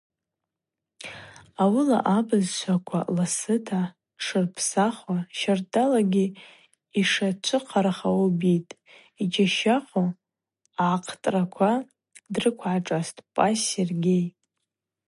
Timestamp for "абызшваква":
2.17-2.99